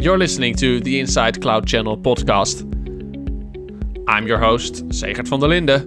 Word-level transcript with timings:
You're 0.00 0.16
listening 0.16 0.54
to 0.54 0.80
the 0.80 0.98
Insight 0.98 1.42
Cloud 1.42 1.66
Channel 1.66 1.98
podcast. 1.98 2.62
I'm 4.08 4.26
your 4.26 4.38
host, 4.38 4.88
Segert 4.88 5.28
van 5.28 5.40
der 5.40 5.48
Linde. 5.48 5.84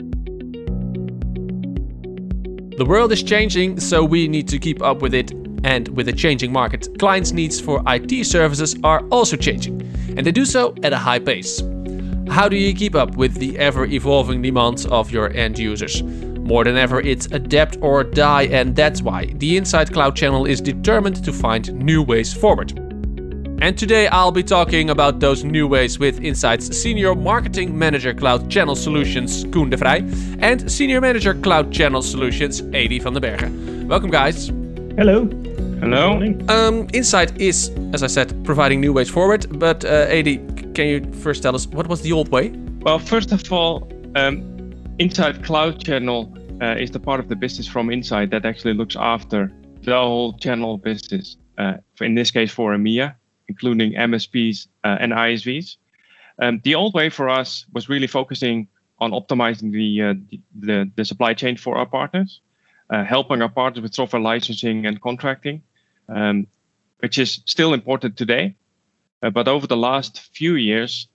The 2.78 2.86
world 2.86 3.12
is 3.12 3.23
changing, 3.23 3.80
so 3.80 4.04
we 4.04 4.28
need 4.28 4.48
to 4.50 4.60
keep 4.60 4.84
up 4.84 5.02
with 5.02 5.16
it. 5.16 5.32
And 5.64 5.88
with 5.88 6.10
a 6.10 6.14
changing 6.14 6.52
market, 6.52 6.89
clients' 7.00 7.32
needs 7.32 7.60
for 7.60 7.82
IT 7.88 8.28
services 8.28 8.76
are 8.84 9.04
also 9.10 9.36
changing, 9.36 9.82
and 10.16 10.27
they 10.27 10.32
do 10.32 10.45
so 10.45 10.75
at 10.84 10.93
a 10.93 10.98
high 10.98 11.18
pace. 11.18 11.64
How 12.30 12.48
do 12.48 12.55
you 12.55 12.75
keep 12.75 12.93
up 12.93 13.16
with 13.16 13.34
the 13.34 13.57
ever 13.57 13.86
evolving 13.86 14.43
demands 14.43 14.86
of 14.86 15.09
your 15.09 15.32
end 15.32 15.57
users? 15.57 16.04
More 16.04 16.64
than 16.64 16.77
ever, 16.77 17.02
it's 17.02 17.25
adapt 17.32 17.80
or 17.82 18.04
die, 18.04 18.43
and 18.43 18.75
that's 18.75 19.02
why 19.02 19.34
the 19.38 19.57
Insight 19.57 19.91
Cloud 19.91 20.16
channel 20.16 20.45
is 20.45 20.61
determined 20.61 21.25
to 21.25 21.34
find 21.34 21.73
new 21.73 22.04
ways 22.04 22.32
forward. 22.32 22.82
And 23.62 23.78
today 23.78 24.07
I'll 24.07 24.32
be 24.32 24.43
talking 24.43 24.89
about 24.89 25.20
those 25.20 25.43
new 25.43 25.68
ways 25.68 25.98
with 25.98 26.21
Insight's 26.21 26.78
Senior 26.78 27.16
Marketing 27.16 27.78
Manager 27.78 28.14
Cloud 28.14 28.50
Channel 28.50 28.75
Solutions, 28.75 29.46
Koen 29.52 29.70
de 29.70 29.78
Vrij, 29.78 30.04
and 30.42 30.70
Senior 30.70 31.00
Manager 31.00 31.34
Cloud 31.34 31.71
Channel 31.71 32.02
Solutions, 32.02 32.61
Edi 32.73 33.00
van 33.00 33.14
den 33.14 33.22
Bergen. 33.22 33.88
Welcome, 33.88 34.09
guys. 34.09 34.52
Hello. 34.97 35.28
Hello. 35.80 36.20
Um, 36.50 36.88
Insight 36.94 37.39
is, 37.39 37.72
as 37.94 38.03
I 38.03 38.08
said, 38.08 38.34
providing 38.44 38.81
new 38.81 38.94
ways 38.94 39.09
forward. 39.09 39.47
But 39.59 39.86
uh, 39.86 40.08
Edi, 40.11 40.38
can 40.73 40.88
you 40.88 41.14
first 41.22 41.44
tell 41.44 41.56
us 41.56 41.67
what 41.67 41.88
was 41.88 42.02
the 42.02 42.11
old 42.11 42.30
way? 42.30 42.50
Well, 42.81 43.00
first 43.00 43.31
of 43.31 43.52
all, 43.52 43.89
um, 44.16 44.42
Insight 45.00 45.44
Cloud 45.44 45.83
Channel 45.83 46.33
uh, 46.61 46.75
is 46.80 46.92
the 46.92 47.00
part 47.00 47.20
of 47.20 47.30
the 47.30 47.36
business 47.36 47.67
from 47.67 47.89
Insight 47.89 48.30
that 48.31 48.45
actually 48.45 48.73
looks 48.73 48.95
after 48.95 49.52
the 49.83 49.95
whole 49.95 50.38
channel 50.38 50.78
business. 50.78 51.38
Uh, 51.58 51.73
in 52.02 52.16
this 52.16 52.31
case, 52.31 52.52
for 52.52 52.75
EMEA, 52.75 53.16
including 53.47 53.94
MSPs 53.94 54.67
uh, 54.83 54.97
and 55.00 55.11
ISVs. 55.11 55.78
Um, 56.41 56.61
the 56.63 56.75
old 56.75 56.94
way 56.94 57.09
for 57.09 57.30
us 57.30 57.66
was 57.73 57.89
really 57.89 58.08
focusing 58.08 58.67
on 58.99 59.11
optimizing 59.11 59.72
the, 59.72 60.02
uh, 60.02 60.13
the, 60.59 60.91
the, 60.95 61.05
supply 61.05 61.33
chain 61.33 61.58
for 61.58 61.77
our 61.77 61.86
partners, 61.86 62.41
uh, 62.89 63.03
helping 63.03 63.41
our 63.41 63.49
partners 63.49 63.81
with 63.81 63.94
software 63.94 64.21
licensing 64.21 64.86
and 64.86 65.02
contracting, 65.02 65.61
um, 66.09 66.47
which 66.99 67.17
is 67.17 67.41
still 67.45 67.73
important 67.73 68.17
today. 68.17 68.55
Uh, 69.21 69.30
but 69.30 69.47
over 69.47 69.67
the 69.67 69.77
last 69.77 70.19
few 70.33 70.55
years, 70.55 71.08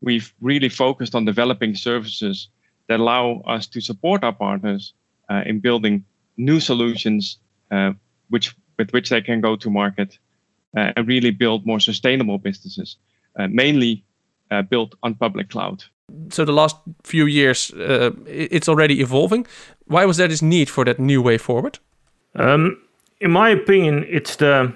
we've 0.00 0.32
really 0.40 0.68
focused 0.68 1.14
on 1.14 1.24
developing 1.24 1.74
services 1.74 2.48
that 2.88 3.00
allow 3.00 3.42
us 3.46 3.66
to 3.66 3.80
support 3.80 4.24
our 4.24 4.32
partners 4.32 4.92
uh, 5.30 5.42
in 5.46 5.60
building 5.60 6.04
new 6.36 6.60
solutions 6.60 7.38
uh, 7.70 7.92
which, 8.28 8.54
with 8.78 8.92
which 8.92 9.08
they 9.08 9.20
can 9.20 9.40
go 9.40 9.56
to 9.56 9.70
market 9.70 10.18
and 10.76 11.08
really 11.08 11.30
build 11.30 11.66
more 11.66 11.80
sustainable 11.80 12.38
businesses, 12.38 12.96
uh, 13.38 13.48
mainly 13.48 14.04
uh, 14.50 14.62
built 14.62 14.94
on 15.02 15.14
public 15.14 15.48
cloud. 15.48 15.84
So 16.30 16.44
the 16.44 16.52
last 16.52 16.76
few 17.02 17.26
years, 17.26 17.72
it's 18.26 18.68
already 18.68 19.00
evolving. 19.00 19.46
Why 19.86 20.04
was 20.04 20.18
there 20.18 20.28
this 20.28 20.42
need 20.42 20.70
for 20.70 20.84
that 20.84 21.00
new 21.00 21.20
way 21.20 21.38
forward? 21.38 21.80
Um, 22.36 22.78
in 23.20 23.32
my 23.32 23.48
opinion, 23.48 24.04
it's 24.08 24.36
the 24.36 24.72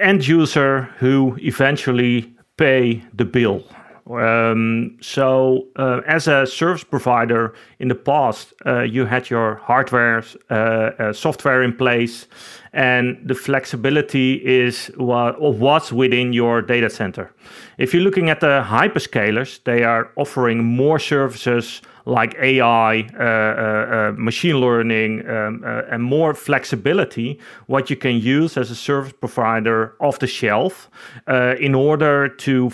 end 0.00 0.26
user 0.26 0.88
who 0.98 1.36
eventually 1.42 2.32
pay 2.56 3.02
the 3.12 3.24
bill. 3.24 3.64
Um, 4.10 4.98
so, 5.00 5.68
uh, 5.76 6.00
as 6.06 6.26
a 6.26 6.46
service 6.46 6.84
provider 6.84 7.54
in 7.78 7.88
the 7.88 7.94
past, 7.94 8.52
uh, 8.66 8.80
you 8.80 9.06
had 9.06 9.30
your 9.30 9.56
hardware, 9.56 10.24
uh, 10.50 10.54
uh 10.54 11.12
software 11.12 11.62
in 11.62 11.72
place, 11.76 12.26
and 12.72 13.18
the 13.24 13.34
flexibility 13.34 14.34
is 14.44 14.90
what 14.96 15.40
what's 15.40 15.92
within 15.92 16.32
your 16.32 16.62
data 16.62 16.88
center. 16.88 17.32
If 17.78 17.92
you're 17.92 18.02
looking 18.02 18.30
at 18.30 18.40
the 18.40 18.64
hyperscalers, 18.66 19.62
they 19.64 19.84
are 19.84 20.10
offering 20.16 20.64
more 20.64 20.98
services 20.98 21.82
like 22.04 22.34
AI, 22.38 23.00
uh, 23.00 23.22
uh, 23.22 23.24
uh, 23.24 24.12
machine 24.16 24.58
learning, 24.58 25.28
um, 25.28 25.62
uh, 25.64 25.82
and 25.90 26.02
more 26.02 26.34
flexibility, 26.34 27.38
what 27.66 27.90
you 27.90 27.96
can 27.96 28.18
use 28.18 28.56
as 28.56 28.70
a 28.70 28.74
service 28.74 29.12
provider 29.12 29.94
off 30.00 30.18
the 30.18 30.26
shelf 30.26 30.90
uh, 31.28 31.54
in 31.60 31.74
order 31.74 32.28
to 32.28 32.72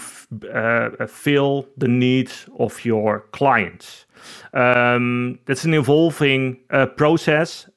uh, 0.53 1.07
fill 1.07 1.67
the 1.77 1.89
needs 1.89 2.49
of 2.59 2.85
your 2.85 3.21
clients. 3.33 4.07
Um, 4.53 5.39
that's 5.47 5.65
an 5.65 5.75
evolving 5.75 6.59
process 6.97 7.69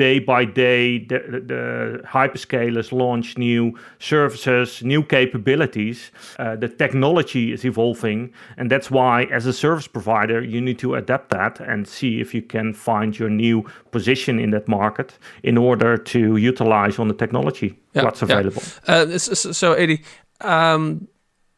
day 0.00 0.18
by 0.18 0.46
day, 0.46 0.98
the, 1.10 1.18
the 1.52 1.62
hyperscalers 2.06 2.90
launch 2.90 3.36
new 3.36 3.78
services, 3.98 4.82
new 4.82 5.02
capabilities. 5.02 6.10
Uh, 6.38 6.56
the 6.56 6.68
technology 6.68 7.52
is 7.52 7.64
evolving, 7.66 8.32
and 8.56 8.70
that's 8.70 8.90
why, 8.90 9.24
as 9.24 9.44
a 9.44 9.52
service 9.52 9.86
provider, 9.86 10.42
you 10.42 10.58
need 10.58 10.78
to 10.78 10.94
adapt 10.94 11.28
that 11.28 11.60
and 11.60 11.86
see 11.86 12.18
if 12.18 12.34
you 12.34 12.40
can 12.40 12.72
find 12.72 13.18
your 13.18 13.28
new 13.28 13.62
position 13.90 14.38
in 14.38 14.50
that 14.50 14.66
market 14.68 15.18
in 15.42 15.58
order 15.58 15.98
to 15.98 16.36
utilize 16.36 16.98
on 16.98 17.08
the 17.08 17.14
technology 17.14 17.78
yeah, 17.92 18.04
what's 18.04 18.22
available. 18.22 18.62
Yeah. 18.88 18.94
Uh, 18.94 19.18
so, 19.18 19.52
so 19.52 19.78
Edi, 19.78 20.02
um, 20.40 21.08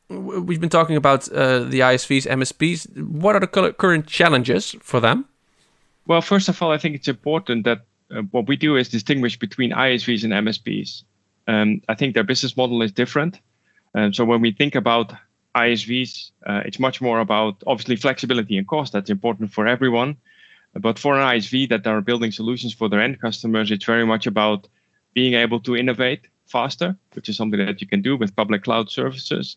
we've 0.08 0.60
been 0.60 0.76
talking 0.78 0.97
about 0.97 1.31
uh, 1.31 1.60
the 1.60 1.81
ISVs, 1.92 2.26
MSPs. 2.26 2.78
What 3.22 3.36
are 3.36 3.41
the 3.41 3.72
current 3.78 4.06
challenges 4.08 4.75
for 4.81 4.98
them? 5.00 5.26
Well, 6.08 6.22
first 6.22 6.48
of 6.48 6.60
all, 6.60 6.72
I 6.72 6.78
think 6.78 6.97
it's 6.97 7.08
important 7.08 7.64
that 7.64 7.82
uh, 8.14 8.22
what 8.30 8.46
we 8.46 8.56
do 8.56 8.76
is 8.76 8.88
distinguish 8.88 9.38
between 9.38 9.70
ISVs 9.72 10.24
and 10.24 10.32
MSPs. 10.32 11.02
Um, 11.48 11.80
I 11.88 11.94
think 11.94 12.14
their 12.14 12.24
business 12.24 12.56
model 12.56 12.82
is 12.82 12.92
different. 12.92 13.40
Um, 13.94 14.12
so 14.12 14.24
when 14.24 14.40
we 14.40 14.52
think 14.52 14.74
about 14.74 15.12
ISVs, 15.54 16.30
uh, 16.46 16.62
it's 16.64 16.78
much 16.78 17.00
more 17.00 17.20
about 17.20 17.62
obviously 17.66 17.96
flexibility 17.96 18.56
and 18.56 18.66
cost. 18.66 18.92
That's 18.92 19.10
important 19.10 19.52
for 19.52 19.66
everyone. 19.66 20.16
But 20.74 20.98
for 20.98 21.14
an 21.14 21.38
ISV 21.38 21.68
that 21.68 21.86
are 21.86 22.00
building 22.00 22.32
solutions 22.32 22.72
for 22.72 22.88
their 22.88 23.00
end 23.00 23.20
customers, 23.20 23.70
it's 23.70 23.84
very 23.84 24.06
much 24.06 24.26
about 24.26 24.68
being 25.12 25.34
able 25.34 25.60
to 25.60 25.76
innovate 25.76 26.26
faster, 26.46 26.96
which 27.12 27.28
is 27.28 27.36
something 27.36 27.58
that 27.64 27.80
you 27.80 27.86
can 27.86 28.00
do 28.00 28.16
with 28.16 28.34
public 28.34 28.64
cloud 28.64 28.90
services. 28.90 29.56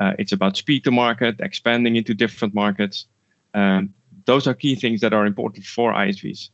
Uh, 0.00 0.12
it's 0.18 0.32
about 0.32 0.56
speed 0.56 0.82
to 0.84 0.90
market, 0.90 1.36
expanding 1.40 1.94
into 1.94 2.14
different 2.14 2.54
markets. 2.54 3.06
Um, 3.54 3.94
those 4.24 4.48
are 4.48 4.54
key 4.54 4.74
things 4.74 5.00
that 5.02 5.12
are 5.12 5.24
important 5.24 5.64
for 5.64 5.92
ISVs 5.92 6.50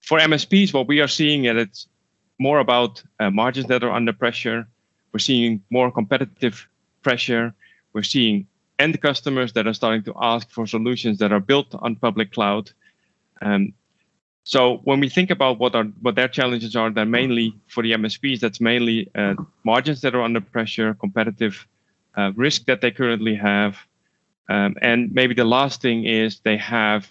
for 0.00 0.18
MSPs, 0.18 0.72
what 0.72 0.88
we 0.88 1.00
are 1.00 1.08
seeing 1.08 1.44
is 1.44 1.56
it's 1.56 1.86
more 2.38 2.58
about 2.58 3.02
uh, 3.20 3.30
margins 3.30 3.66
that 3.66 3.84
are 3.84 3.90
under 3.90 4.12
pressure. 4.12 4.66
We're 5.12 5.18
seeing 5.18 5.62
more 5.70 5.90
competitive 5.90 6.66
pressure. 7.02 7.54
We're 7.92 8.02
seeing 8.02 8.46
end 8.78 9.00
customers 9.00 9.52
that 9.52 9.66
are 9.66 9.74
starting 9.74 10.02
to 10.04 10.14
ask 10.20 10.50
for 10.50 10.66
solutions 10.66 11.18
that 11.18 11.32
are 11.32 11.40
built 11.40 11.74
on 11.74 11.96
public 11.96 12.32
cloud. 12.32 12.70
Um, 13.42 13.74
so 14.44 14.78
when 14.84 15.00
we 15.00 15.08
think 15.08 15.30
about 15.30 15.58
what 15.58 15.74
are 15.74 15.84
what 16.00 16.14
their 16.14 16.28
challenges 16.28 16.74
are, 16.74 16.90
they're 16.90 17.04
mainly 17.04 17.54
for 17.68 17.82
the 17.82 17.92
MSPs. 17.92 18.40
That's 18.40 18.60
mainly 18.60 19.08
uh, 19.14 19.34
margins 19.64 20.00
that 20.00 20.14
are 20.14 20.22
under 20.22 20.40
pressure, 20.40 20.94
competitive 20.94 21.66
uh, 22.16 22.32
risk 22.34 22.64
that 22.64 22.80
they 22.80 22.90
currently 22.90 23.34
have, 23.34 23.76
um, 24.48 24.76
and 24.82 25.12
maybe 25.12 25.34
the 25.34 25.44
last 25.44 25.80
thing 25.82 26.04
is 26.04 26.40
they 26.40 26.56
have 26.56 27.08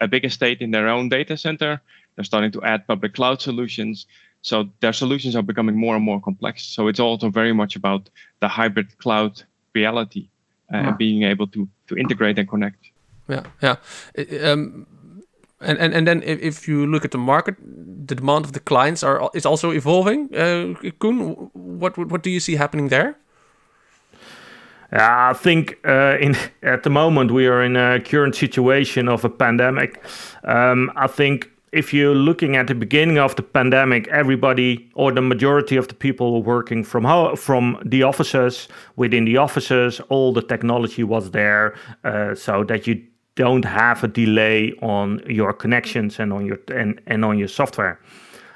a 0.00 0.08
big 0.08 0.24
estate 0.24 0.60
in 0.60 0.72
their 0.72 0.88
own 0.88 1.08
data 1.08 1.36
center 1.36 1.80
they're 2.14 2.24
starting 2.24 2.52
to 2.52 2.62
add 2.62 2.86
public 2.86 3.14
cloud 3.14 3.40
solutions. 3.40 4.06
So 4.42 4.68
their 4.80 4.92
solutions 4.92 5.34
are 5.36 5.42
becoming 5.42 5.76
more 5.76 5.96
and 5.96 6.04
more 6.04 6.20
complex. 6.20 6.64
So 6.64 6.88
it's 6.88 7.00
also 7.00 7.30
very 7.30 7.52
much 7.52 7.76
about 7.76 8.10
the 8.40 8.48
hybrid 8.48 8.98
cloud 8.98 9.42
reality 9.74 10.28
uh, 10.72 10.76
yeah. 10.76 10.88
and 10.88 10.98
being 10.98 11.22
able 11.22 11.46
to 11.48 11.68
to 11.88 11.96
integrate 11.96 12.38
and 12.38 12.48
connect. 12.48 12.90
Yeah, 13.28 13.42
yeah. 13.62 13.76
Um, 14.42 14.86
and, 15.60 15.78
and 15.78 15.94
and 15.94 16.06
then 16.06 16.22
if, 16.22 16.42
if 16.42 16.68
you 16.68 16.86
look 16.86 17.04
at 17.04 17.10
the 17.10 17.18
market, 17.18 17.56
the 18.06 18.14
demand 18.14 18.44
of 18.44 18.52
the 18.52 18.60
clients 18.60 19.02
are 19.02 19.30
is 19.34 19.46
also 19.46 19.70
evolving. 19.70 20.28
Uh, 20.34 20.74
Koen, 20.98 21.50
what 21.52 21.96
what 21.96 22.22
do 22.22 22.30
you 22.30 22.40
see 22.40 22.56
happening 22.56 22.88
there? 22.88 23.16
I 24.92 25.32
think 25.32 25.78
uh, 25.84 26.16
in 26.20 26.36
at 26.62 26.82
the 26.82 26.90
moment 26.90 27.30
we 27.30 27.46
are 27.46 27.64
in 27.64 27.76
a 27.76 28.00
current 28.00 28.36
situation 28.36 29.08
of 29.08 29.24
a 29.24 29.30
pandemic. 29.30 30.02
Um, 30.44 30.92
I 30.96 31.08
think 31.08 31.50
if 31.74 31.92
you're 31.92 32.14
looking 32.14 32.56
at 32.56 32.68
the 32.68 32.74
beginning 32.74 33.18
of 33.18 33.34
the 33.34 33.42
pandemic, 33.42 34.06
everybody 34.08 34.88
or 34.94 35.12
the 35.12 35.20
majority 35.20 35.76
of 35.76 35.88
the 35.88 35.94
people 35.94 36.32
were 36.32 36.56
working 36.56 36.84
from 36.84 37.04
home, 37.04 37.36
from 37.36 37.78
the 37.84 38.04
offices. 38.04 38.68
Within 38.96 39.24
the 39.24 39.36
offices, 39.36 40.00
all 40.08 40.32
the 40.32 40.42
technology 40.42 41.02
was 41.02 41.32
there, 41.32 41.74
uh, 42.04 42.34
so 42.34 42.64
that 42.64 42.86
you 42.86 43.02
don't 43.34 43.64
have 43.64 44.04
a 44.04 44.08
delay 44.08 44.72
on 44.82 45.20
your 45.26 45.52
connections 45.52 46.20
and 46.20 46.32
on 46.32 46.46
your 46.46 46.58
and, 46.68 47.00
and 47.06 47.24
on 47.24 47.38
your 47.38 47.48
software. 47.48 47.98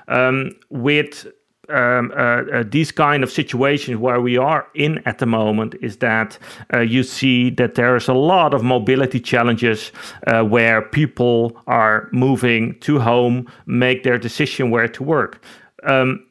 Um, 0.06 0.53
with 0.70 1.26
um, 1.70 2.12
uh, 2.17 2.43
uh, 2.53 2.65
these 2.67 2.93
kind 2.93 3.23
of 3.23 3.31
situations 3.31 3.99
where 3.99 4.20
we 4.20 4.37
are 4.37 4.67
in 4.75 5.03
at 5.06 5.19
the 5.19 5.26
moment 5.26 5.75
is 5.81 5.99
that 5.99 6.38
uh, 6.73 6.81
you 6.81 7.03
see 7.03 7.50
that 7.50 7.75
there 7.75 7.97
is 7.97 8.09
a 8.09 8.15
lot 8.15 8.55
of 8.55 8.62
mobility 8.62 9.20
challenges 9.20 9.93
uh, 10.26 10.43
where 10.43 10.82
people 10.82 11.61
are 11.67 12.09
moving 12.12 12.79
to 12.81 12.99
home, 12.99 13.47
make 13.67 14.03
their 14.03 14.19
decision 14.19 14.70
where 14.70 14.88
to 14.88 15.03
work. 15.03 15.43
Um, 15.85 16.26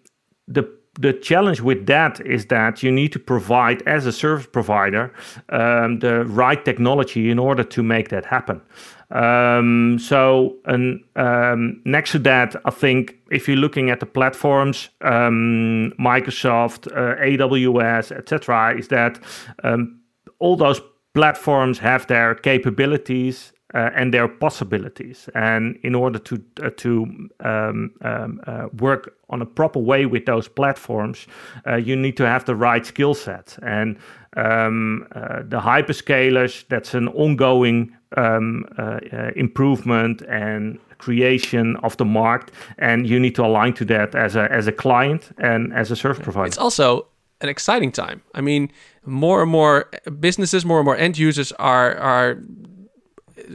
the 0.48 0.78
the 1.00 1.14
challenge 1.14 1.62
with 1.62 1.86
that 1.86 2.20
is 2.26 2.48
that 2.48 2.82
you 2.82 2.92
need 2.92 3.12
to 3.14 3.20
provide 3.20 3.84
as 3.84 4.06
a 4.06 4.12
service 4.12 4.48
provider 4.48 5.14
um, 5.50 6.00
the 6.00 6.26
right 6.26 6.66
technology 6.66 7.30
in 7.30 7.38
order 7.38 7.64
to 7.64 7.84
make 7.84 8.10
that 8.10 8.26
happen. 8.26 8.62
Um, 9.10 9.98
so, 10.00 10.58
and 10.66 11.02
um, 11.16 11.82
next 11.86 12.12
to 12.12 12.20
that, 12.20 12.56
I 12.66 12.72
think 12.72 13.16
if 13.32 13.48
you're 13.48 13.58
looking 13.58 13.90
at 13.90 14.00
the 14.00 14.06
platforms, 14.06 14.90
um, 15.02 15.94
Microsoft, 16.00 16.88
uh, 16.88 17.16
AWS, 17.22 18.12
etc., 18.12 18.78
is 18.78 18.90
that 18.90 19.20
um, 19.64 20.02
all 20.40 20.58
those 20.58 20.82
platforms 21.14 21.80
have 21.80 22.06
their 22.08 22.36
capabilities 22.36 23.54
uh, 23.74 23.90
and 23.96 24.14
their 24.14 24.28
possibilities. 24.28 25.30
And 25.36 25.78
in 25.84 25.96
order 25.96 26.20
to 26.20 26.44
uh, 26.64 26.70
to 26.78 27.04
um, 27.40 27.92
um, 28.02 28.42
uh, 28.48 28.68
work 28.80 29.16
on 29.30 29.42
a 29.42 29.46
proper 29.46 29.80
way 29.80 30.06
with 30.06 30.26
those 30.26 30.48
platforms, 30.48 31.28
uh, 31.66 31.76
you 31.76 31.96
need 31.96 32.18
to 32.18 32.28
have 32.28 32.46
the 32.46 32.56
right 32.56 32.86
skill 32.86 33.14
set. 33.14 33.58
And 33.62 33.98
um, 34.38 35.08
uh, 35.16 35.40
the 35.44 35.60
hyperscalers, 35.60 36.66
that's 36.70 36.94
an 36.94 37.08
ongoing 37.10 37.97
um, 38.16 38.66
uh, 38.78 39.00
improvement 39.36 40.22
and 40.22 40.80
creation 40.98 41.76
of 41.78 41.98
the 41.98 42.06
market, 42.06 42.54
and 42.78 43.08
you 43.08 43.20
need 43.20 43.36
to 43.36 43.46
align 43.46 43.74
to 43.74 43.86
that 43.86 44.16
as 44.16 44.36
a 44.36 44.52
as 44.52 44.68
a 44.68 44.72
client 44.72 45.32
and 45.38 45.74
as 45.74 45.92
a 45.92 45.96
service 45.96 46.24
provider. 46.24 46.48
It's 46.48 46.58
also 46.58 47.08
an 47.42 47.50
exciting 47.50 47.92
time. 47.92 48.22
I 48.34 48.42
mean, 48.42 48.72
more 49.06 49.42
and 49.42 49.52
more 49.52 49.90
businesses, 50.20 50.66
more 50.66 50.80
and 50.80 50.86
more 50.86 50.98
end 50.98 51.18
users 51.18 51.52
are 51.54 51.96
are 51.98 52.38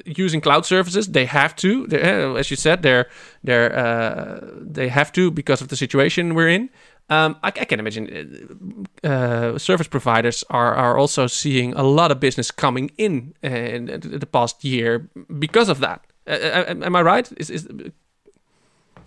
using 0.04 0.40
cloud 0.40 0.64
services. 0.64 1.08
They 1.08 1.26
have 1.26 1.54
to, 1.56 1.86
uh, 1.92 2.38
as 2.38 2.50
you 2.50 2.56
said, 2.56 2.82
they're 2.82 3.06
they're 3.42 3.74
uh, 3.74 4.40
they 4.60 4.88
have 4.88 5.12
to 5.12 5.30
because 5.30 5.60
of 5.60 5.68
the 5.68 5.76
situation 5.76 6.34
we're 6.34 6.48
in. 6.48 6.70
Um, 7.10 7.36
I, 7.42 7.48
I, 7.48 7.64
can 7.64 7.78
imagine 7.78 8.86
uh, 9.04 9.06
uh, 9.06 9.58
service 9.58 9.88
providers 9.88 10.44
are, 10.48 10.74
are 10.74 10.96
also 10.96 11.26
seeing 11.26 11.74
a 11.74 11.82
lot 11.82 12.10
of 12.10 12.20
business 12.20 12.50
coming 12.50 12.90
in 12.96 13.34
uh, 13.44 13.48
in, 13.48 13.86
the 14.00 14.26
past 14.26 14.64
year 14.64 15.10
because 15.38 15.68
of 15.68 15.80
that. 15.80 16.06
Uh, 16.26 16.64
am 16.68 16.96
I 16.96 17.02
right? 17.02 17.30
Is, 17.36 17.50
is 17.50 17.68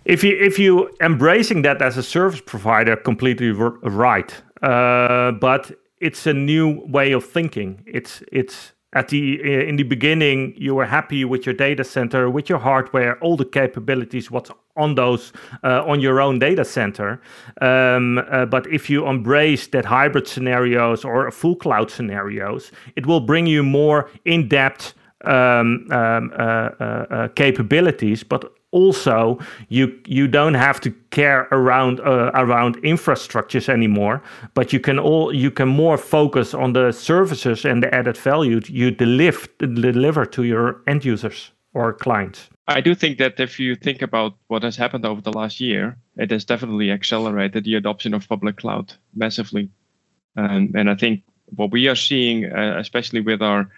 if 0.04 0.22
you 0.22 0.36
if 0.38 0.58
you 0.58 0.90
embracing 1.00 1.62
that 1.62 1.82
as 1.82 1.96
a 1.96 2.02
service 2.02 2.40
provider, 2.40 2.94
completely 2.96 3.50
right. 3.50 4.32
but 4.60 5.72
it's 6.00 6.26
a 6.26 6.34
new 6.34 6.82
way 6.86 7.12
of 7.12 7.24
thinking. 7.24 7.82
It's 7.86 8.22
it's 8.30 8.72
at 8.96 9.08
the 9.08 9.40
uh, 9.44 9.68
in 9.68 9.76
the 9.76 9.82
beginning 9.82 10.54
you 10.56 10.74
were 10.74 10.86
happy 10.86 11.24
with 11.24 11.44
your 11.46 11.54
data 11.54 11.84
center 11.84 12.30
with 12.30 12.48
your 12.48 12.58
hardware 12.58 13.18
all 13.20 13.36
the 13.36 13.44
capabilities 13.44 14.30
what's 14.30 14.50
on 14.76 14.94
those 14.94 15.32
uh, 15.64 15.90
on 15.90 16.00
your 16.00 16.20
own 16.20 16.38
data 16.38 16.64
center. 16.64 17.20
Um, 17.60 18.18
uh, 18.18 18.46
but 18.46 18.66
if 18.66 18.90
you 18.90 19.06
embrace 19.06 19.66
that 19.68 19.84
hybrid 19.84 20.26
scenarios 20.26 21.04
or 21.04 21.30
full 21.30 21.56
cloud 21.56 21.90
scenarios 21.90 22.72
it 22.96 23.06
will 23.06 23.20
bring 23.20 23.46
you 23.46 23.62
more 23.62 24.10
in-depth 24.24 24.94
um, 25.24 25.88
um, 25.90 26.32
uh, 26.38 26.42
uh, 26.42 27.06
uh 27.10 27.28
capabilities 27.28 28.22
but 28.22 28.55
also 28.72 29.38
you 29.68 29.98
you 30.06 30.26
don't 30.26 30.54
have 30.54 30.80
to 30.80 30.90
care 31.10 31.48
around 31.52 32.00
uh, 32.00 32.30
around 32.34 32.76
infrastructures 32.82 33.68
anymore 33.68 34.20
but 34.54 34.72
you 34.72 34.80
can 34.80 34.98
all 34.98 35.32
you 35.32 35.50
can 35.50 35.68
more 35.68 35.96
focus 35.96 36.52
on 36.54 36.72
the 36.72 36.92
services 36.92 37.64
and 37.64 37.82
the 37.82 37.94
added 37.94 38.16
value 38.16 38.60
you 38.66 38.90
deliver 38.90 39.46
deliver 39.58 40.26
to 40.26 40.42
your 40.42 40.82
end 40.86 41.04
users 41.04 41.52
or 41.74 41.92
clients. 41.92 42.48
I 42.68 42.80
do 42.80 42.94
think 42.94 43.18
that 43.18 43.38
if 43.38 43.60
you 43.60 43.76
think 43.76 44.02
about 44.02 44.34
what 44.48 44.62
has 44.64 44.76
happened 44.76 45.06
over 45.06 45.20
the 45.20 45.32
last 45.32 45.60
year 45.60 45.96
it 46.16 46.30
has 46.30 46.44
definitely 46.44 46.90
accelerated 46.90 47.64
the 47.64 47.76
adoption 47.76 48.14
of 48.14 48.28
public 48.28 48.56
cloud 48.56 48.92
massively. 49.14 49.70
Um, 50.36 50.72
and 50.74 50.90
i 50.90 50.94
think 50.94 51.22
what 51.54 51.70
we 51.70 51.88
are 51.88 51.96
seeing 51.96 52.44
uh, 52.44 52.76
especially 52.78 53.20
with 53.20 53.40
our 53.40 53.70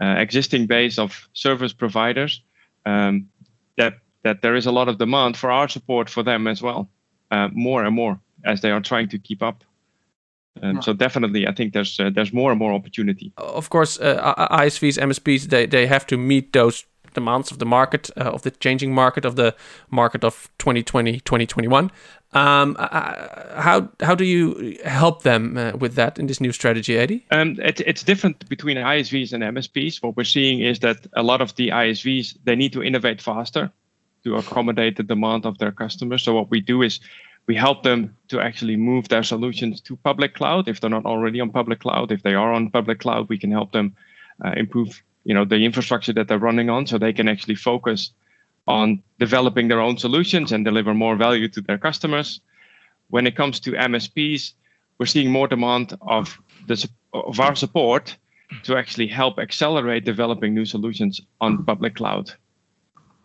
uh, 0.00 0.14
existing 0.18 0.66
base 0.66 0.98
of 0.98 1.28
service 1.32 1.72
providers 1.72 2.42
um, 2.86 3.28
that 3.76 3.94
that 4.24 4.42
there 4.42 4.54
is 4.54 4.66
a 4.66 4.72
lot 4.72 4.88
of 4.88 4.98
demand 4.98 5.36
for 5.36 5.50
our 5.50 5.68
support 5.68 6.08
for 6.08 6.22
them 6.22 6.46
as 6.46 6.62
well, 6.62 6.88
uh, 7.30 7.48
more 7.52 7.84
and 7.84 7.94
more 7.94 8.20
as 8.44 8.60
they 8.60 8.70
are 8.70 8.80
trying 8.80 9.08
to 9.08 9.18
keep 9.18 9.42
up. 9.42 9.64
Um, 10.62 10.76
yeah. 10.76 10.80
So 10.80 10.92
definitely, 10.92 11.46
I 11.46 11.52
think 11.52 11.72
there's 11.72 11.98
uh, 11.98 12.10
there's 12.10 12.32
more 12.32 12.50
and 12.50 12.58
more 12.58 12.72
opportunity. 12.72 13.32
Of 13.36 13.70
course, 13.70 13.98
uh, 14.00 14.34
ISVs, 14.50 14.98
MSPs, 14.98 15.48
they 15.48 15.66
they 15.66 15.86
have 15.86 16.06
to 16.06 16.16
meet 16.16 16.52
those 16.52 16.84
demands 17.14 17.50
of 17.50 17.58
the 17.58 17.66
market, 17.66 18.10
uh, 18.16 18.30
of 18.30 18.42
the 18.42 18.50
changing 18.50 18.94
market, 18.94 19.24
of 19.24 19.36
the 19.36 19.54
market 19.90 20.24
of 20.24 20.48
2020, 20.58 21.20
2021. 21.20 21.90
Um, 22.34 22.76
uh, 22.78 22.82
uh, 22.82 23.60
how 23.60 23.90
how 24.00 24.14
do 24.14 24.24
you 24.24 24.78
help 24.84 25.22
them 25.22 25.58
uh, 25.58 25.72
with 25.72 25.94
that 25.96 26.18
in 26.18 26.26
this 26.28 26.40
new 26.40 26.52
strategy, 26.52 26.96
Eddie? 26.96 27.26
Um, 27.30 27.58
it, 27.62 27.80
it's 27.80 28.02
different 28.02 28.48
between 28.48 28.78
ISVs 28.78 29.32
and 29.34 29.42
MSPs. 29.42 30.02
What 30.02 30.16
we're 30.16 30.24
seeing 30.24 30.60
is 30.60 30.78
that 30.78 31.06
a 31.12 31.22
lot 31.22 31.42
of 31.42 31.54
the 31.56 31.68
ISVs 31.68 32.38
they 32.44 32.56
need 32.56 32.72
to 32.72 32.82
innovate 32.82 33.20
faster 33.20 33.70
to 34.24 34.36
accommodate 34.36 34.96
the 34.96 35.02
demand 35.02 35.44
of 35.44 35.58
their 35.58 35.72
customers. 35.72 36.22
So 36.22 36.32
what 36.34 36.50
we 36.50 36.60
do 36.60 36.82
is 36.82 37.00
we 37.46 37.54
help 37.56 37.82
them 37.82 38.16
to 38.28 38.40
actually 38.40 38.76
move 38.76 39.08
their 39.08 39.22
solutions 39.22 39.80
to 39.82 39.96
public 39.96 40.34
cloud 40.34 40.68
if 40.68 40.80
they're 40.80 40.90
not 40.90 41.04
already 41.04 41.40
on 41.40 41.50
public 41.50 41.80
cloud. 41.80 42.12
If 42.12 42.22
they 42.22 42.34
are 42.34 42.52
on 42.52 42.70
public 42.70 43.00
cloud, 43.00 43.28
we 43.28 43.38
can 43.38 43.50
help 43.50 43.72
them 43.72 43.96
uh, 44.44 44.52
improve, 44.56 45.02
you 45.24 45.34
know, 45.34 45.44
the 45.44 45.64
infrastructure 45.64 46.12
that 46.12 46.28
they're 46.28 46.38
running 46.38 46.70
on, 46.70 46.86
so 46.86 46.98
they 46.98 47.12
can 47.12 47.28
actually 47.28 47.54
focus 47.54 48.10
on 48.66 49.02
developing 49.18 49.68
their 49.68 49.80
own 49.80 49.98
solutions 49.98 50.52
and 50.52 50.64
deliver 50.64 50.94
more 50.94 51.16
value 51.16 51.48
to 51.48 51.60
their 51.60 51.78
customers. 51.78 52.40
When 53.10 53.26
it 53.26 53.36
comes 53.36 53.60
to 53.60 53.72
MSPs, 53.72 54.54
we're 54.98 55.06
seeing 55.06 55.30
more 55.30 55.48
demand 55.48 55.96
of 56.02 56.38
the 56.66 56.88
of 57.12 57.40
our 57.40 57.54
support 57.54 58.16
to 58.62 58.76
actually 58.76 59.06
help 59.06 59.38
accelerate 59.38 60.04
developing 60.04 60.54
new 60.54 60.64
solutions 60.64 61.20
on 61.40 61.64
public 61.64 61.96
cloud. 61.96 62.32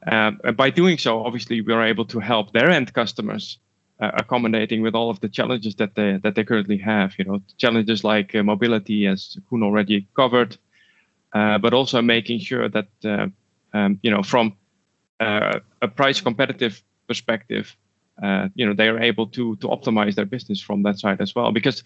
Um, 0.05 0.39
and 0.43 0.55
by 0.55 0.69
doing 0.69 0.97
so, 0.97 1.25
obviously, 1.25 1.61
we 1.61 1.73
are 1.73 1.83
able 1.83 2.05
to 2.05 2.19
help 2.19 2.53
their 2.53 2.69
end 2.69 2.93
customers 2.93 3.59
uh, 3.99 4.11
accommodating 4.13 4.81
with 4.81 4.95
all 4.95 5.09
of 5.09 5.19
the 5.19 5.29
challenges 5.29 5.75
that 5.75 5.95
they 5.95 6.17
that 6.23 6.35
they 6.35 6.43
currently 6.43 6.77
have. 6.77 7.13
You 7.17 7.25
know, 7.25 7.41
challenges 7.57 8.03
like 8.03 8.35
uh, 8.35 8.43
mobility, 8.43 9.07
as 9.07 9.37
Koen 9.49 9.63
already 9.63 10.07
covered, 10.15 10.57
but 11.59 11.73
also 11.73 12.01
making 12.01 12.39
sure 12.39 12.69
that 12.69 12.87
uh, 13.03 13.27
um, 13.73 13.99
you 14.03 14.11
know 14.11 14.23
from 14.23 14.55
uh, 15.19 15.59
a 15.81 15.87
price 15.87 16.21
competitive 16.21 16.81
perspective, 17.07 17.75
uh, 18.23 18.47
you 18.55 18.65
know, 18.65 18.73
they 18.73 18.87
are 18.87 18.99
able 18.99 19.27
to 19.27 19.55
to 19.57 19.67
optimize 19.67 20.15
their 20.15 20.25
business 20.25 20.61
from 20.61 20.83
that 20.83 20.99
side 20.99 21.21
as 21.21 21.35
well. 21.35 21.51
Because 21.51 21.83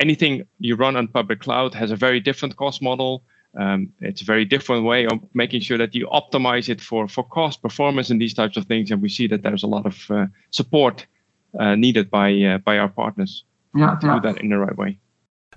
anything 0.00 0.46
you 0.58 0.76
run 0.76 0.96
on 0.96 1.08
public 1.08 1.40
cloud 1.40 1.74
has 1.74 1.90
a 1.90 1.96
very 1.96 2.20
different 2.20 2.56
cost 2.56 2.82
model 2.82 3.22
um, 3.56 3.92
it's 4.00 4.20
a 4.20 4.24
very 4.24 4.44
different 4.44 4.84
way 4.84 5.06
of 5.06 5.18
making 5.34 5.60
sure 5.60 5.78
that 5.78 5.94
you 5.94 6.06
optimize 6.08 6.68
it 6.68 6.80
for 6.80 7.08
for 7.08 7.24
cost, 7.24 7.62
performance, 7.62 8.10
and 8.10 8.20
these 8.20 8.34
types 8.34 8.56
of 8.56 8.66
things. 8.66 8.90
And 8.90 9.00
we 9.00 9.08
see 9.08 9.26
that 9.28 9.42
there's 9.42 9.62
a 9.62 9.66
lot 9.66 9.86
of 9.86 10.10
uh, 10.10 10.26
support 10.50 11.06
uh, 11.58 11.74
needed 11.74 12.10
by 12.10 12.34
uh, 12.42 12.58
by 12.58 12.78
our 12.78 12.88
partners 12.88 13.44
yeah, 13.74 13.96
to 14.00 14.06
yeah. 14.06 14.14
do 14.14 14.20
that 14.20 14.40
in 14.42 14.50
the 14.50 14.58
right 14.58 14.76
way. 14.76 14.98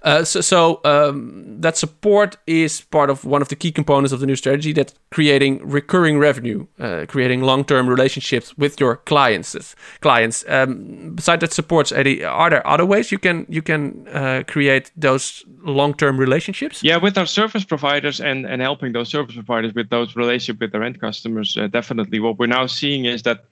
Uh, 0.04 0.24
so, 0.24 0.42
so 0.42 0.82
um, 0.86 1.60
that 1.60 1.76
support 1.78 2.38
is 2.48 2.82
part 2.82 3.10
of 3.10 3.26
one 3.26 3.42
of 3.42 3.50
the 3.50 3.56
key 3.56 3.72
components 3.72 4.14
of 4.14 4.20
the 4.20 4.26
new 4.26 4.36
strategy. 4.36 4.72
That 4.72 4.94
creating 5.12 5.68
recurring 5.68 6.20
revenue, 6.20 6.68
uh, 6.80 7.06
creating 7.08 7.42
long-term 7.42 7.88
relationships 7.88 8.58
with 8.58 8.80
your 8.80 8.98
clients. 8.98 9.76
Clients. 10.00 10.46
Um, 10.48 11.16
besides 11.16 11.42
that 11.42 11.54
supports, 11.54 11.92
Eddie, 11.92 12.24
are 12.24 12.50
there 12.50 12.66
other 12.66 12.86
ways 12.86 13.12
you 13.12 13.20
can 13.20 13.46
you 13.50 13.62
can 13.62 14.08
uh, 14.08 14.44
create 14.48 14.92
those 14.96 15.44
long-term 15.64 16.18
relationships? 16.18 16.82
Yeah, 16.84 16.98
with 16.98 17.18
our 17.18 17.28
service 17.28 17.66
providers 17.66 18.22
and 18.22 18.46
and 18.46 18.62
helping 18.62 18.94
those 18.94 19.10
service 19.10 19.36
providers 19.36 19.74
with 19.74 19.90
those 19.90 20.16
relationships 20.16 20.62
with 20.62 20.72
their 20.72 20.84
end 20.84 21.00
customers. 21.02 21.58
Uh, 21.58 21.68
definitely, 21.68 22.20
what 22.20 22.40
we're 22.40 22.48
now 22.48 22.68
seeing 22.68 23.06
is 23.06 23.24
that 23.24 23.46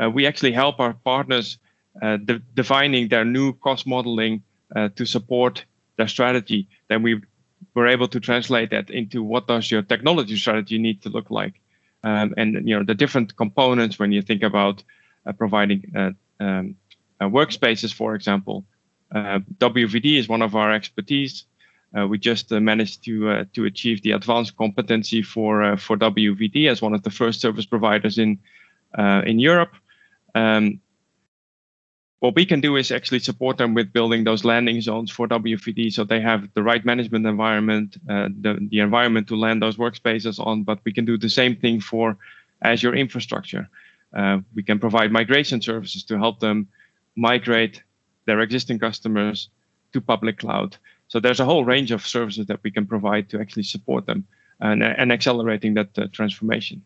uh, 0.00 0.08
we 0.08 0.26
actually 0.26 0.52
help 0.52 0.78
our 0.78 0.94
partners 1.04 1.58
de- 2.00 2.40
defining 2.54 3.08
their 3.08 3.24
new 3.24 3.52
cost 3.54 3.84
modeling 3.84 4.42
to 4.94 5.04
support 5.06 5.64
their 5.98 6.08
strategy, 6.08 6.68
then 6.88 7.02
we 7.02 7.20
were 7.74 7.86
able 7.86 8.08
to 8.08 8.20
translate 8.20 8.70
that 8.70 8.88
into 8.88 9.22
what 9.22 9.46
does 9.46 9.70
your 9.70 9.82
technology 9.82 10.36
strategy 10.36 10.78
need 10.78 11.02
to 11.02 11.10
look 11.10 11.30
like, 11.30 11.60
um, 12.04 12.32
and 12.38 12.66
you 12.66 12.74
know 12.76 12.84
the 12.84 12.94
different 12.94 13.36
components 13.36 13.98
when 13.98 14.12
you 14.12 14.22
think 14.22 14.42
about 14.42 14.82
uh, 15.26 15.32
providing 15.32 15.92
uh, 15.94 16.10
um, 16.40 16.76
uh, 17.20 17.28
workspaces, 17.28 17.92
for 17.92 18.14
example. 18.14 18.64
Uh, 19.14 19.40
WVD 19.58 20.18
is 20.18 20.28
one 20.28 20.42
of 20.42 20.54
our 20.54 20.72
expertise. 20.72 21.44
Uh, 21.96 22.06
we 22.06 22.18
just 22.18 22.52
uh, 22.52 22.60
managed 22.60 23.04
to 23.04 23.44
to 23.54 23.64
achieve 23.64 24.02
the 24.02 24.12
advanced 24.12 24.56
competency 24.56 25.22
for 25.22 25.76
for 25.76 25.96
WVD 25.96 26.70
as 26.70 26.80
one 26.80 26.94
of 26.94 27.02
the 27.02 27.10
first 27.10 27.40
service 27.40 27.66
providers 27.66 28.18
in 28.18 28.38
in 29.26 29.38
Europe. 29.38 29.74
Um, 30.34 30.80
what 32.20 32.34
we 32.34 32.44
can 32.44 32.60
do 32.60 32.76
is 32.76 32.90
actually 32.90 33.20
support 33.20 33.58
them 33.58 33.74
with 33.74 33.92
building 33.92 34.24
those 34.24 34.44
landing 34.44 34.80
zones 34.80 35.10
for 35.10 35.28
WVD 35.28 35.92
so 35.92 36.02
they 36.02 36.20
have 36.20 36.48
the 36.54 36.62
right 36.62 36.84
management 36.84 37.26
environment, 37.26 37.96
uh, 38.08 38.28
the, 38.40 38.58
the 38.70 38.80
environment 38.80 39.28
to 39.28 39.36
land 39.36 39.62
those 39.62 39.76
workspaces 39.76 40.44
on. 40.44 40.64
But 40.64 40.80
we 40.84 40.92
can 40.92 41.04
do 41.04 41.16
the 41.16 41.30
same 41.30 41.54
thing 41.54 41.80
for 41.80 42.16
Azure 42.62 42.94
infrastructure. 42.94 43.68
Uh, 44.12 44.38
we 44.54 44.62
can 44.64 44.80
provide 44.80 45.12
migration 45.12 45.62
services 45.62 46.02
to 46.04 46.18
help 46.18 46.40
them 46.40 46.66
migrate 47.14 47.82
their 48.26 48.40
existing 48.40 48.78
customers 48.78 49.48
to 49.92 50.00
public 50.00 50.38
cloud. 50.38 50.76
So 51.06 51.20
there's 51.20 51.40
a 51.40 51.44
whole 51.44 51.64
range 51.64 51.92
of 51.92 52.06
services 52.06 52.46
that 52.46 52.60
we 52.64 52.70
can 52.70 52.86
provide 52.86 53.30
to 53.30 53.40
actually 53.40 53.62
support 53.62 54.06
them 54.06 54.26
and, 54.60 54.82
and 54.82 55.12
accelerating 55.12 55.74
that 55.74 55.96
uh, 55.96 56.06
transformation. 56.12 56.82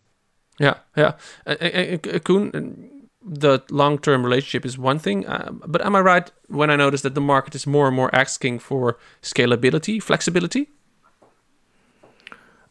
Yeah, 0.59 0.75
yeah. 0.97 1.13
Uh, 1.47 1.97
Koen, 2.23 3.02
the 3.25 3.61
long-term 3.71 4.25
relationship 4.25 4.65
is 4.65 4.79
one 4.79 4.99
thing, 4.99 5.27
uh, 5.27 5.51
but 5.67 5.85
am 5.85 5.97
I 5.97 6.01
right 6.01 6.31
when 6.49 6.71
I 6.71 6.77
notice 6.77 7.03
that 7.03 7.15
the 7.15 7.21
market 7.21 7.55
is 7.55 7.67
more 7.67 7.87
and 7.87 7.97
more 7.97 8.15
asking 8.15 8.59
for 8.59 8.99
scalability, 9.23 10.03
flexibility? 10.03 10.69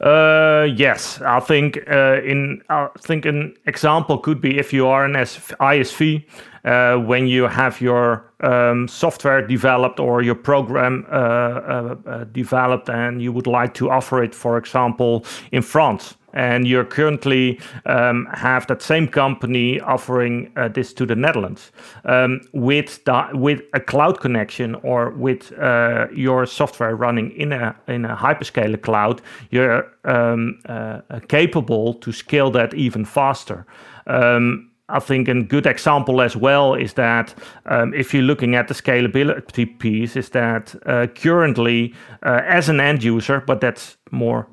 Uh, 0.02 0.68
yes, 0.76 1.22
I 1.22 1.40
think 1.40 1.78
uh, 1.88 2.22
in 2.24 2.64
I 2.70 2.88
think 3.00 3.26
an 3.26 3.56
example 3.68 4.18
could 4.18 4.42
be 4.42 4.58
if 4.58 4.74
you 4.74 4.88
are 4.88 5.06
an 5.06 5.14
ISV, 5.14 6.26
uh, 6.66 6.98
when 6.98 7.28
you 7.28 7.48
have 7.48 7.82
your 7.82 8.26
um, 8.40 8.88
software 8.88 9.46
developed 9.46 10.00
or 10.00 10.24
your 10.24 10.36
program 10.36 11.06
uh, 11.12 11.16
uh, 11.16 11.96
uh, 12.08 12.24
developed, 12.32 12.90
and 12.90 13.22
you 13.22 13.32
would 13.32 13.46
like 13.46 13.76
to 13.76 13.92
offer 13.92 14.24
it, 14.24 14.34
for 14.34 14.58
example, 14.58 15.24
in 15.52 15.62
France 15.62 16.16
and 16.34 16.68
you're 16.68 16.86
currently 16.86 17.60
um, 17.86 18.28
have 18.34 18.68
that 18.68 18.82
same 18.82 19.08
company 19.08 19.80
offering 19.82 20.52
uh, 20.56 20.68
this 20.68 20.94
to 20.94 21.06
the 21.06 21.16
Netherlands 21.16 21.72
um, 22.06 22.42
with 22.54 23.04
the, 23.06 23.30
with 23.34 23.62
a 23.74 23.80
cloud 23.80 24.20
connection 24.20 24.76
or 24.76 25.12
with 25.12 25.52
uh, 25.60 26.08
your 26.14 26.46
software 26.46 26.96
running 26.96 27.32
in 27.32 27.52
a 27.52 27.76
in 27.88 28.06
a 28.06 28.16
hyperscaler 28.16 28.82
cloud, 28.82 29.22
you're 29.50 29.86
um, 30.06 30.60
uh, 30.66 31.02
capable 31.28 31.94
to 31.96 32.12
scale 32.12 32.52
that 32.52 32.74
even 32.74 33.06
faster. 33.06 33.66
Um, 34.08 34.72
I 34.92 35.00
think 35.00 35.28
a 35.28 35.42
good 35.42 35.66
example 35.66 36.22
as 36.22 36.36
well 36.36 36.74
is 36.74 36.94
that 36.94 37.34
um, 37.66 37.94
if 37.94 38.14
you're 38.14 38.24
looking 38.24 38.56
at 38.56 38.68
the 38.68 38.74
scalability 38.74 39.80
piece, 39.80 40.16
is 40.16 40.30
that 40.30 40.76
uh, 40.86 41.08
currently 41.08 41.94
uh, 42.24 42.42
as 42.46 42.70
an 42.70 42.80
end 42.80 43.04
user, 43.04 43.42
but 43.42 43.62
that's 43.62 43.98
more 44.12 44.48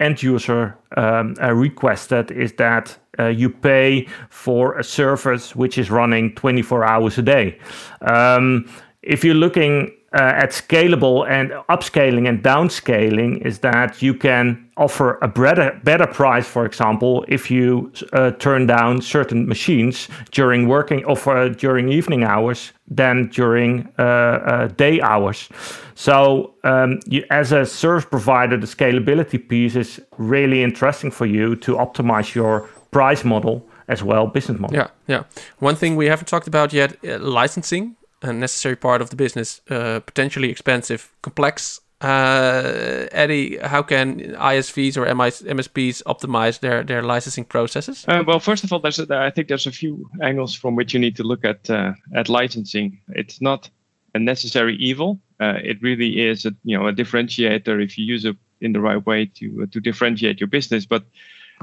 end 0.00 0.22
user 0.22 0.76
um, 0.96 1.34
uh, 1.40 1.52
requested 1.52 2.30
is 2.30 2.52
that 2.54 2.96
uh, 3.18 3.26
you 3.26 3.48
pay 3.48 4.06
for 4.28 4.78
a 4.78 4.84
service 4.84 5.54
which 5.54 5.78
is 5.78 5.90
running 5.90 6.34
24 6.34 6.84
hours 6.84 7.18
a 7.18 7.22
day. 7.22 7.58
Um, 8.00 8.68
if 9.02 9.24
you're 9.24 9.34
looking 9.34 9.94
uh, 10.14 10.42
at 10.42 10.50
scalable 10.50 11.28
and 11.28 11.50
upscaling 11.68 12.28
and 12.28 12.42
downscaling 12.42 13.44
is 13.44 13.58
that 13.58 14.00
you 14.00 14.14
can 14.14 14.64
offer 14.76 15.18
a 15.22 15.28
better, 15.28 15.80
better 15.82 16.06
price, 16.06 16.46
for 16.46 16.64
example, 16.64 17.24
if 17.28 17.50
you 17.50 17.92
uh, 18.12 18.30
turn 18.32 18.66
down 18.66 19.00
certain 19.02 19.46
machines 19.48 20.08
during 20.30 20.68
working 20.68 21.04
or 21.04 21.16
uh, 21.28 21.48
during 21.48 21.88
evening 21.88 22.22
hours 22.22 22.72
than 22.86 23.28
during 23.28 23.88
uh, 23.98 24.02
uh, 24.02 24.66
day 24.68 25.00
hours. 25.00 25.48
So, 25.96 26.54
um, 26.64 27.00
you, 27.06 27.24
as 27.30 27.52
a 27.52 27.66
service 27.66 28.04
provider, 28.04 28.56
the 28.56 28.66
scalability 28.66 29.48
piece 29.48 29.76
is 29.76 30.00
really 30.18 30.62
interesting 30.62 31.10
for 31.10 31.26
you 31.26 31.56
to 31.56 31.76
optimize 31.76 32.34
your 32.34 32.68
price 32.90 33.24
model 33.24 33.66
as 33.88 34.02
well, 34.02 34.26
business 34.26 34.58
model. 34.58 34.76
Yeah, 34.76 34.88
yeah. 35.06 35.24
One 35.58 35.76
thing 35.76 35.96
we 35.96 36.06
haven't 36.06 36.26
talked 36.26 36.46
about 36.46 36.72
yet: 36.72 36.96
uh, 37.04 37.18
licensing 37.18 37.96
a 38.24 38.32
necessary 38.32 38.76
part 38.76 39.02
of 39.02 39.10
the 39.10 39.16
business, 39.16 39.60
uh, 39.70 40.00
potentially 40.00 40.50
expensive, 40.50 41.12
complex. 41.22 41.80
Uh, 42.00 43.06
Eddie, 43.12 43.58
how 43.58 43.82
can 43.82 44.20
ISVs 44.20 44.96
or 44.96 45.06
MSPs 45.06 46.02
optimize 46.04 46.60
their, 46.60 46.82
their 46.82 47.02
licensing 47.02 47.44
processes? 47.44 48.04
Uh, 48.08 48.22
well, 48.26 48.40
first 48.40 48.64
of 48.64 48.72
all, 48.72 48.80
there's 48.80 48.98
a, 48.98 49.06
I 49.14 49.30
think 49.30 49.48
there's 49.48 49.66
a 49.66 49.72
few 49.72 50.10
angles 50.22 50.54
from 50.54 50.74
which 50.74 50.92
you 50.92 51.00
need 51.00 51.16
to 51.16 51.22
look 51.22 51.44
at 51.44 51.70
uh, 51.70 51.92
at 52.14 52.28
licensing. 52.28 53.00
It's 53.08 53.40
not 53.40 53.70
a 54.14 54.18
necessary 54.18 54.76
evil. 54.76 55.20
Uh, 55.40 55.58
it 55.62 55.80
really 55.82 56.20
is 56.20 56.44
a 56.44 56.52
you 56.64 56.76
know 56.76 56.88
a 56.88 56.92
differentiator 56.92 57.82
if 57.82 57.96
you 57.96 58.04
use 58.04 58.24
it 58.24 58.36
in 58.60 58.72
the 58.72 58.80
right 58.80 59.04
way 59.06 59.26
to 59.26 59.62
uh, 59.62 59.66
to 59.72 59.80
differentiate 59.80 60.40
your 60.40 60.48
business. 60.48 60.84
But 60.86 61.04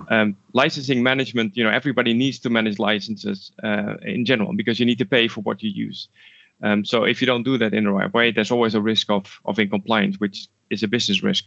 um, 0.09 0.35
licensing 0.53 1.03
management, 1.03 1.55
you 1.55 1.63
know, 1.63 1.69
everybody 1.69 2.13
needs 2.13 2.39
to 2.39 2.49
manage 2.49 2.79
licenses 2.79 3.51
uh, 3.63 3.95
in 4.01 4.25
general 4.25 4.53
because 4.53 4.79
you 4.79 4.85
need 4.85 4.97
to 4.99 5.05
pay 5.05 5.27
for 5.27 5.41
what 5.41 5.61
you 5.61 5.69
use. 5.69 6.07
Um, 6.63 6.85
so 6.85 7.03
if 7.03 7.21
you 7.21 7.27
don't 7.27 7.43
do 7.43 7.57
that 7.57 7.73
in 7.73 7.85
the 7.85 7.91
right 7.91 8.13
way, 8.13 8.31
there's 8.31 8.51
always 8.51 8.75
a 8.75 8.81
risk 8.81 9.09
of, 9.09 9.39
of 9.45 9.59
incompliance, 9.59 10.19
which 10.19 10.47
is 10.69 10.83
a 10.83 10.87
business 10.87 11.23
risk. 11.23 11.45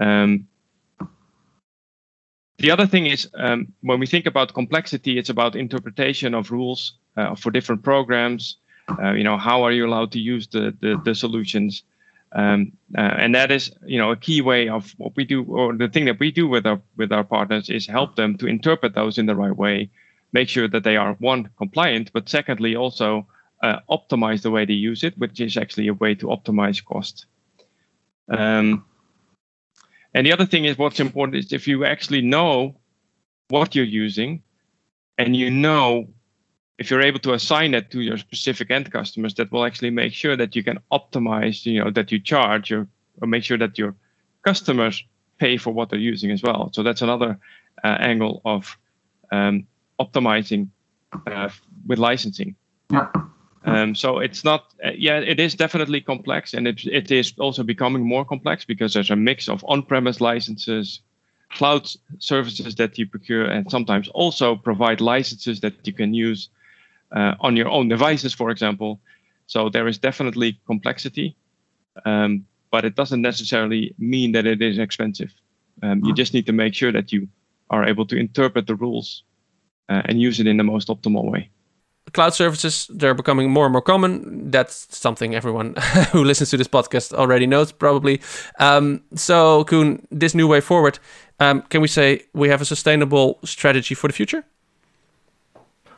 Um, 0.00 0.46
the 2.58 2.70
other 2.70 2.86
thing 2.86 3.06
is 3.06 3.28
um, 3.34 3.72
when 3.80 3.98
we 4.00 4.06
think 4.06 4.26
about 4.26 4.54
complexity, 4.54 5.18
it's 5.18 5.30
about 5.30 5.56
interpretation 5.56 6.34
of 6.34 6.50
rules 6.50 6.94
uh, 7.16 7.34
for 7.34 7.50
different 7.50 7.82
programs. 7.82 8.56
Uh, 9.02 9.12
you 9.12 9.24
know, 9.24 9.38
how 9.38 9.62
are 9.62 9.72
you 9.72 9.86
allowed 9.86 10.12
to 10.12 10.20
use 10.20 10.46
the 10.48 10.76
the, 10.80 11.00
the 11.04 11.14
solutions? 11.14 11.82
Um, 12.32 12.72
uh, 12.98 13.14
and 13.18 13.34
that 13.34 13.50
is, 13.52 13.70
you 13.86 13.98
know, 13.98 14.10
a 14.10 14.16
key 14.16 14.40
way 14.40 14.68
of 14.68 14.92
what 14.98 15.14
we 15.16 15.24
do, 15.24 15.44
or 15.44 15.72
the 15.72 15.88
thing 15.88 16.04
that 16.06 16.18
we 16.18 16.30
do 16.30 16.48
with 16.48 16.66
our 16.66 16.80
with 16.96 17.12
our 17.12 17.24
partners 17.24 17.70
is 17.70 17.86
help 17.86 18.16
them 18.16 18.36
to 18.38 18.46
interpret 18.46 18.94
those 18.94 19.18
in 19.18 19.26
the 19.26 19.36
right 19.36 19.56
way, 19.56 19.90
make 20.32 20.48
sure 20.48 20.68
that 20.68 20.84
they 20.84 20.96
are 20.96 21.14
one 21.14 21.48
compliant, 21.56 22.10
but 22.12 22.28
secondly 22.28 22.76
also 22.76 23.26
uh, 23.64 23.80
optimize 23.88 24.42
the 24.42 24.50
way 24.50 24.64
they 24.66 24.74
use 24.74 25.02
it, 25.02 25.16
which 25.16 25.40
is 25.40 25.56
actually 25.56 25.88
a 25.88 25.94
way 25.94 26.14
to 26.14 26.26
optimize 26.26 26.84
cost. 26.84 27.26
Um, 28.28 28.84
and 30.14 30.26
the 30.26 30.32
other 30.32 30.46
thing 30.46 30.66
is 30.66 30.76
what's 30.76 31.00
important 31.00 31.36
is 31.36 31.52
if 31.52 31.66
you 31.66 31.84
actually 31.84 32.20
know 32.20 32.76
what 33.48 33.74
you're 33.74 33.84
using 34.06 34.42
and 35.18 35.34
you 35.34 35.50
know 35.50 36.06
if 36.78 36.90
you're 36.90 37.02
able 37.02 37.20
to 37.20 37.32
assign 37.32 37.70
that 37.70 37.90
to 37.92 38.00
your 38.00 38.18
specific 38.18 38.70
end 38.70 38.92
customers, 38.92 39.34
that 39.34 39.50
will 39.50 39.64
actually 39.64 39.90
make 39.90 40.12
sure 40.12 40.36
that 40.36 40.54
you 40.56 40.62
can 40.62 40.78
optimize, 40.92 41.64
you 41.64 41.82
know, 41.82 41.90
that 41.90 42.10
you 42.12 42.18
charge 42.18 42.68
your, 42.70 42.86
or 43.22 43.28
make 43.28 43.44
sure 43.44 43.58
that 43.58 43.78
your 43.78 43.94
customers 44.44 45.04
pay 45.38 45.56
for 45.56 45.72
what 45.72 45.88
they're 45.88 45.98
using 45.98 46.30
as 46.32 46.42
well. 46.42 46.70
So 46.74 46.82
that's 46.82 47.02
another 47.02 47.38
uh, 47.84 47.96
angle 48.00 48.42
of 48.44 48.76
um, 49.30 49.66
optimizing 50.00 50.68
uh, 51.26 51.48
with 51.86 51.98
licensing. 51.98 52.56
Yeah. 52.90 53.08
Um, 53.64 53.94
so 53.94 54.18
it's 54.18 54.44
not, 54.44 54.74
uh, 54.84 54.90
yeah, 54.96 55.18
it 55.18 55.40
is 55.40 55.54
definitely 55.54 56.02
complex, 56.02 56.52
and 56.52 56.68
it 56.68 56.84
it 56.84 57.10
is 57.10 57.32
also 57.38 57.62
becoming 57.62 58.06
more 58.06 58.24
complex 58.24 58.64
because 58.64 58.92
there's 58.92 59.10
a 59.10 59.16
mix 59.16 59.48
of 59.48 59.64
on-premise 59.66 60.20
licenses, 60.20 61.00
cloud 61.50 61.88
services 62.18 62.74
that 62.74 62.98
you 62.98 63.06
procure, 63.06 63.46
and 63.46 63.70
sometimes 63.70 64.08
also 64.08 64.54
provide 64.54 65.00
licenses 65.00 65.60
that 65.60 65.74
you 65.86 65.94
can 65.94 66.12
use 66.12 66.50
uh, 67.16 67.34
on 67.40 67.56
your 67.56 67.70
own 67.70 67.88
devices, 67.88 68.34
for 68.34 68.50
example. 68.50 69.00
So 69.46 69.70
there 69.70 69.88
is 69.88 69.98
definitely 69.98 70.60
complexity, 70.66 71.34
um, 72.04 72.44
but 72.70 72.84
it 72.84 72.96
doesn't 72.96 73.22
necessarily 73.22 73.94
mean 73.98 74.32
that 74.32 74.46
it 74.46 74.60
is 74.60 74.78
expensive. 74.78 75.32
Um, 75.82 76.04
you 76.04 76.14
just 76.14 76.34
need 76.34 76.46
to 76.46 76.52
make 76.52 76.74
sure 76.74 76.92
that 76.92 77.12
you 77.12 77.28
are 77.70 77.88
able 77.88 78.06
to 78.06 78.16
interpret 78.16 78.66
the 78.66 78.74
rules 78.74 79.24
uh, 79.88 80.02
and 80.04 80.20
use 80.20 80.38
it 80.38 80.46
in 80.46 80.58
the 80.58 80.64
most 80.64 80.88
optimal 80.88 81.30
way 81.30 81.50
cloud 82.12 82.34
services 82.34 82.86
they're 82.90 83.14
becoming 83.14 83.50
more 83.50 83.64
and 83.64 83.72
more 83.72 83.82
common. 83.82 84.50
That's 84.50 84.86
something 84.96 85.34
everyone 85.34 85.74
who 86.12 86.22
listens 86.24 86.50
to 86.50 86.56
this 86.56 86.68
podcast 86.68 87.12
already 87.12 87.46
knows 87.46 87.72
probably. 87.72 88.20
Um, 88.60 89.02
so 89.14 89.64
Koen, 89.64 90.06
this 90.10 90.34
new 90.34 90.46
way 90.46 90.60
forward 90.60 90.98
um, 91.40 91.62
can 91.62 91.80
we 91.80 91.88
say 91.88 92.22
we 92.32 92.48
have 92.48 92.60
a 92.60 92.64
sustainable 92.64 93.38
strategy 93.44 93.94
for 93.94 94.08
the 94.08 94.14
future? 94.14 94.44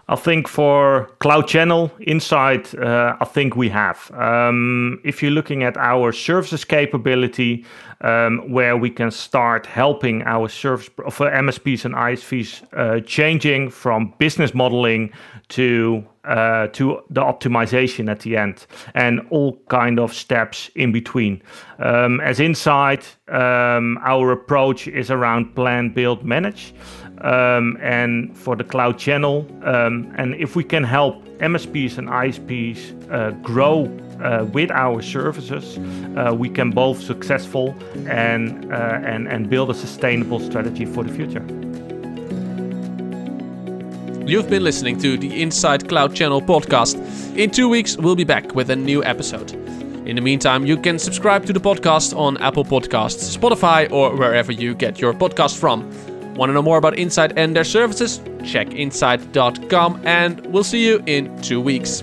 I 0.09 0.15
think 0.15 0.47
for 0.47 1.11
Cloud 1.19 1.49
Channel 1.49 1.91
Insight, 2.01 2.73
uh, 2.79 3.17
I 3.21 3.25
think 3.25 3.57
we 3.57 3.69
have. 3.71 4.09
Um, 4.13 5.01
if 5.05 5.21
you're 5.21 5.33
looking 5.33 5.65
at 5.65 5.77
our 5.77 6.13
services 6.13 6.65
capability, 6.65 7.65
um, 8.01 8.51
where 8.51 8.77
we 8.77 8.91
can 8.91 9.11
start 9.11 9.67
helping 9.67 10.23
our 10.23 10.49
service 10.49 10.89
for 11.11 11.31
MSPs 11.31 11.85
and 11.85 11.95
ISVs 11.95 12.63
uh, 12.73 13.01
changing 13.01 13.71
from 13.71 14.15
business 14.19 14.55
modeling 14.55 15.13
to 15.49 16.05
uh, 16.25 16.67
to 16.69 17.01
the 17.09 17.21
optimization 17.21 18.11
at 18.11 18.21
the 18.21 18.37
end 18.37 18.67
and 18.95 19.21
all 19.31 19.57
kind 19.69 20.01
of 20.01 20.13
steps 20.13 20.71
in 20.75 20.91
between. 20.91 21.41
Um, 21.79 22.21
as 22.21 22.41
Insight, 22.41 23.17
um, 23.29 23.99
our 24.03 24.33
approach 24.33 24.89
is 24.89 25.11
around 25.11 25.55
plan, 25.55 25.91
build, 25.91 26.25
manage 26.25 26.75
um, 27.21 27.79
and 27.81 28.37
for 28.37 28.57
the 28.57 28.65
cloud 28.65 28.99
channel. 28.99 29.47
Um, 29.63 30.13
and 30.17 30.35
if 30.35 30.57
we 30.57 30.65
can 30.65 30.83
help 30.83 31.25
MSPs 31.39 31.99
and 31.99 32.09
ISPs 32.09 33.11
uh, 33.13 33.31
grow 33.43 33.87
uh, 34.23 34.47
with 34.53 34.71
our 34.71 35.03
services, 35.03 35.79
uh, 36.17 36.35
we 36.35 36.49
can 36.49 36.71
both 36.71 37.01
successful 37.01 37.75
and, 38.07 38.73
uh, 38.73 39.01
and, 39.05 39.29
and 39.29 39.49
build 39.51 39.71
a 39.71 39.75
sustainable 39.75 40.41
strategy 40.41 40.85
for 40.85 41.05
the 41.05 41.13
future. 41.13 41.45
You've 44.27 44.51
been 44.51 44.65
listening 44.65 44.99
to 44.99 45.17
the 45.17 45.41
Insight 45.41 45.89
Cloud 45.89 46.15
Channel 46.15 46.43
podcast. 46.43 46.97
In 47.37 47.51
two 47.51 47.69
weeks, 47.69 47.97
we'll 47.97 48.17
be 48.17 48.25
back 48.25 48.55
with 48.57 48.71
a 48.71 48.77
new 48.77 49.05
episode. 49.05 49.53
In 50.07 50.17
the 50.17 50.23
meantime, 50.23 50.67
you 50.67 50.77
can 50.77 50.99
subscribe 50.99 51.47
to 51.47 51.53
the 51.53 51.61
podcast 51.61 52.17
on 52.17 52.37
Apple 52.39 52.65
Podcasts, 52.65 53.37
Spotify, 53.37 53.91
or 53.91 54.17
wherever 54.17 54.53
you 54.53 54.75
get 54.75 55.01
your 55.01 55.13
podcast 55.13 55.59
from. 55.59 55.89
Want 56.35 56.51
to 56.51 56.55
know 56.55 56.63
more 56.63 56.79
about 56.79 56.99
Insight 56.99 57.37
and 57.37 57.57
their 57.57 57.65
services? 57.65 58.21
Check 58.45 58.73
insight.com 58.75 60.03
and 60.05 60.45
we'll 60.47 60.65
see 60.65 60.87
you 60.87 61.03
in 61.07 61.41
two 61.41 61.61
weeks. 61.61 62.03